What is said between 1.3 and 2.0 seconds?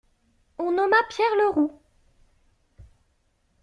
Leroux.